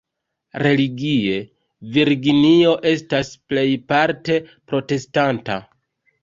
Religie, 0.61 1.35
Virginio 1.97 2.71
estas 2.93 3.29
plejparte 3.53 4.39
protestanta. 4.73 5.61